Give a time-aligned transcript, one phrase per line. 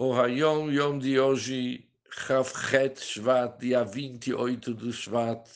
[0.00, 5.50] O Hayom Yom de hoje, Chavchet Shvat, dia 28 do Shvat.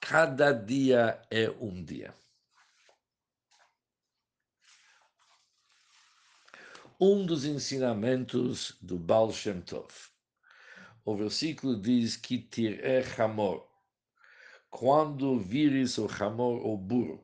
[0.00, 2.14] Cada dia é um dia.
[6.98, 9.92] Um dos ensinamentos do Baal Shem Tov.
[11.04, 13.68] O versículo diz que tiré Hamor.
[14.70, 17.22] Quando vires o Hamor, o burro.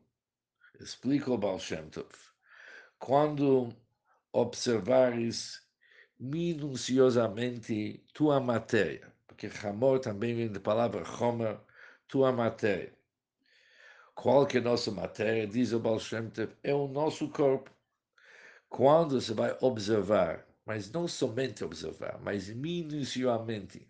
[0.78, 2.12] Explica o Baal Shem Tov.
[2.98, 3.74] Quando
[4.30, 5.63] observares
[6.18, 11.60] minuciosamente tua matéria, porque Hamor também vem da palavra Homer,
[12.08, 12.94] tua matéria.
[14.14, 17.70] Qual que é a nossa matéria, diz o Baal Shem Tov, é o nosso corpo.
[18.68, 23.88] Quando você vai observar, mas não somente observar, mas minuciosamente,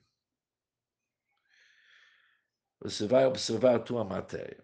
[2.81, 4.63] você vai observar tua matéria,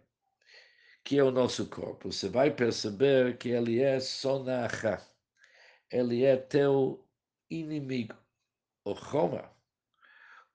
[1.05, 2.12] que é o nosso corpo.
[2.12, 5.01] Você vai perceber que ele é sonacha,
[5.91, 7.06] ele é teu
[7.51, 8.17] inimigo.
[8.85, 9.51] O Roma,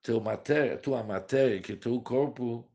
[0.02, 2.68] teu matéria, tua matéria, que teu corpo,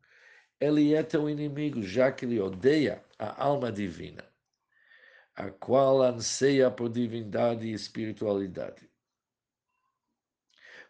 [0.61, 4.25] ele é teu inimigo, já que ele odeia a alma divina,
[5.35, 8.89] a qual anseia por divindade e espiritualidade.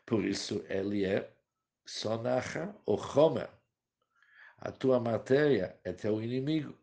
[0.05, 1.33] Por isso, ele é
[1.87, 3.49] sonacha, o Roma.
[4.59, 6.77] A tua matéria é teu inimigo.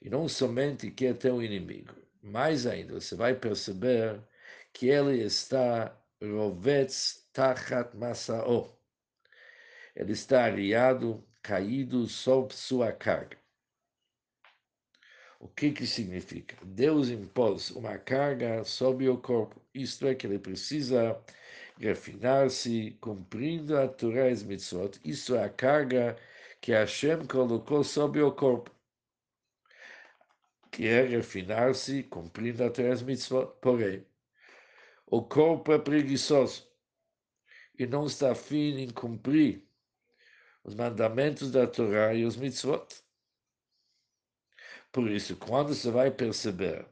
[0.00, 4.22] E não somente que é teu inimigo, mais ainda, você vai perceber
[4.72, 8.78] que ele está rovetz tachat masao.
[9.94, 13.38] Ele está arriado, caído sob sua carga.
[15.40, 16.56] O que que significa?
[16.64, 21.16] Deus impôs uma carga sobre o corpo, isto é, que ele precisa
[21.78, 24.98] refinar-se, cumprindo a Torah e mitzvot.
[25.04, 26.16] Isso é a carga
[26.60, 28.70] que Hashem colocou sobre o corpo,
[30.72, 33.46] que é refinar-se, cumprindo a Torah e mitzvot.
[33.60, 34.04] Porém,
[35.10, 36.66] o corpo é preguiçoso
[37.78, 39.66] e não está afim em cumprir
[40.62, 42.86] os mandamentos da Torá e os mitzvot.
[44.92, 46.86] Por isso, quando você vai perceber,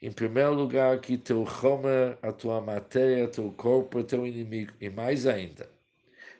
[0.00, 4.88] em primeiro lugar, que teu Homer, a tua matéria, teu corpo é teu inimigo, e
[4.88, 5.70] mais ainda,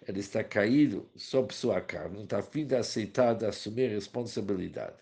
[0.06, 4.97] ele está caído sob sua carne, não está afim de aceitar, de assumir responsabilidade.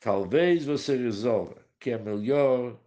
[0.00, 2.78] Talvez você resolva que é melhor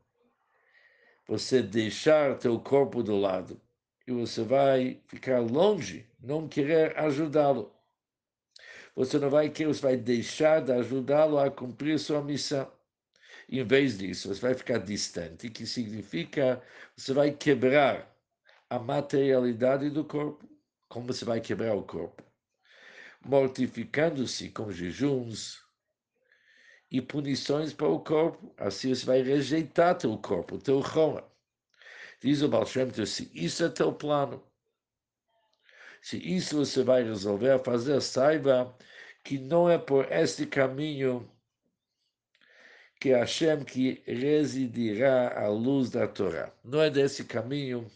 [1.31, 3.58] você deixar teu corpo do lado
[4.06, 7.74] e você vai ficar longe, não querer ajudá-lo.
[8.94, 12.70] Você não vai querer, você vai deixar de ajudá-lo a cumprir sua missão.
[13.47, 16.62] Em vez disso, você vai ficar distante, que significa
[16.97, 18.14] você vai quebrar
[18.70, 20.46] a materialidade do corpo.
[20.90, 22.22] Como você vai quebrar o corpo?
[23.24, 25.60] Mortificando-se com jejuns,
[26.91, 28.53] e punições para o corpo.
[28.57, 31.24] Assim você vai rejeitar teu corpo, teu Roma.
[32.22, 34.44] Diz o Baal Shem se isso é teu plano,
[36.02, 38.75] se isso você vai resolver fazer, saiba
[39.24, 41.29] que não é por este caminho
[43.00, 46.52] que Hashem que residirá a luz da Torá.
[46.63, 47.90] Não é desse caminho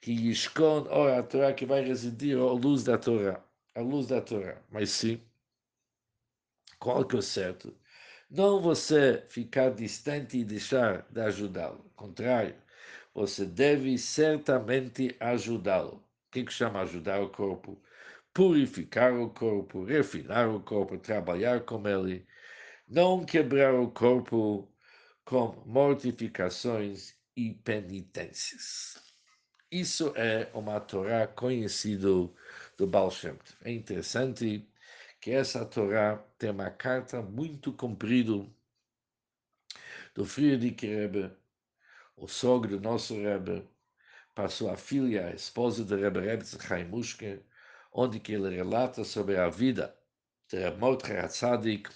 [0.00, 3.42] que Yishkon, ou a Torá, que vai residir a luz da Torá.
[3.74, 4.60] A luz da Torá.
[4.70, 5.20] Mas sim,
[6.78, 7.74] qual que é o certo?
[8.30, 11.90] Não você ficar distante e deixar de ajudá-lo.
[11.96, 12.54] Contrário,
[13.12, 15.96] você deve certamente ajudá-lo.
[15.96, 17.82] O que, que chama ajudar o corpo?
[18.32, 22.24] Purificar o corpo, refinar o corpo, trabalhar com ele.
[22.86, 24.72] Não quebrar o corpo
[25.24, 28.94] com mortificações e penitências.
[29.72, 32.08] Isso é uma Torá conhecida
[32.78, 33.36] do Baal Shem.
[33.64, 34.69] É interessante
[35.20, 38.46] que essa Torá tem uma carta muito comprida
[40.14, 41.30] do Friedrich Rebbe,
[42.16, 43.68] o sogro do nosso Rebbe,
[44.34, 47.42] para sua filha, a esposa do Rebbe Rebbe Chaim Mushke,
[47.92, 49.96] onde que ele relata sobre a vida
[50.48, 51.90] de Rebbe Mordechai Hatzadik,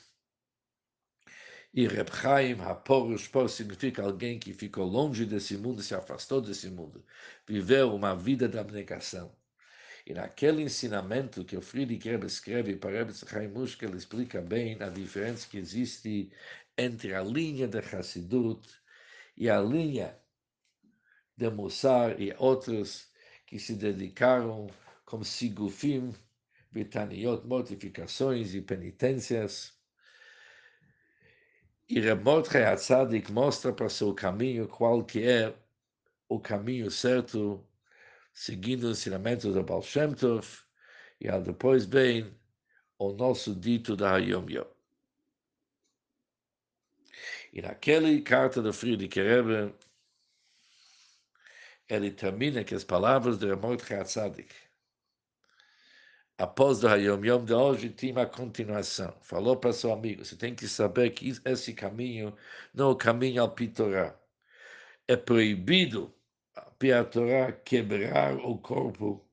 [1.77, 6.71] e Reb Chaim Haporush, por significa alguém que ficou longe desse mundo, se afastou desse
[6.71, 7.05] mundo,
[7.47, 9.35] viveu uma vida de abnegação.
[10.06, 14.77] E naquele ensinamento que o Friedrich Rebbe escreve para Rebbe Chaim Mushke, ele explica bem
[14.83, 16.31] a diferença que existe
[16.77, 18.69] entre a linha de Hassidut
[19.35, 20.15] e a linha
[21.37, 23.09] de Mussar e outros
[23.47, 24.69] que se dedicaram
[25.06, 26.15] como Sigufim,
[26.71, 29.73] Vitaniot, mortificações e penitências.
[31.89, 35.55] E Remordchai Hatzadik mostra para seu caminho qual que é
[36.29, 37.67] o caminho certo
[38.35, 40.47] seguindo o ensinamento do Baal Shem Tov,
[41.21, 42.37] e depois vem
[42.99, 44.67] o nosso dito da Hayom Yom.
[47.53, 49.73] E naquela carta do Friedrich Rebbe,
[51.89, 54.53] ele termina com as palavras de Mordechai Tzadik.
[56.37, 59.17] Após o Hayom Yom de hoje, tinha a continuação.
[59.23, 62.37] Falou para seu amigo, você tem que saber que esse caminho
[62.75, 64.19] não é o caminho ao Pitorá.
[65.07, 66.13] É proibido,
[66.93, 69.26] a Torá, quebrar o corpo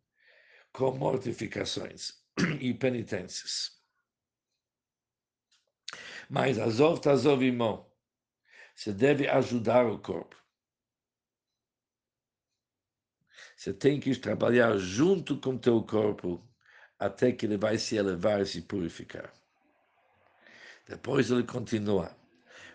[0.72, 2.14] com mortificações
[2.60, 3.82] e penitências.
[6.30, 7.86] Mas Azov Tazov Imon,
[8.76, 10.36] você deve ajudar o corpo.
[13.56, 16.44] Você tem que trabalhar junto com teu corpo
[16.98, 19.32] até que ele vai se elevar e se purificar.
[20.88, 22.21] Depois ele continua.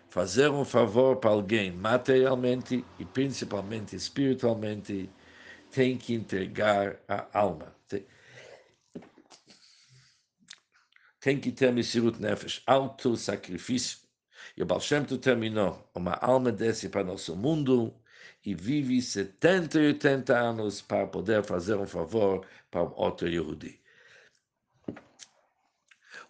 [0.09, 5.09] Fazer um favor para alguém materialmente e principalmente espiritualmente
[5.71, 7.75] tem que entregar a alma.
[7.87, 8.05] Tem,
[11.19, 13.99] tem que ter Messirut Nefesh, auto-sacrifício.
[14.55, 15.89] E o Baal Shem terminou.
[15.93, 17.93] Uma alma desce para nosso mundo
[18.45, 23.79] e vive 70 e 80 anos para poder fazer um favor para um outro Yehudi.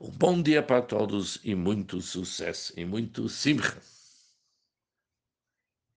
[0.01, 3.79] Um bom dia para todos e muito sucesso e muito simcha.